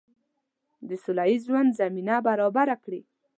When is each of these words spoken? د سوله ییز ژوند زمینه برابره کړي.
د 0.87 0.89
سوله 1.03 1.23
ییز 1.29 1.41
ژوند 1.47 1.71
زمینه 1.81 2.15
برابره 2.27 2.75
کړي. 2.83 3.01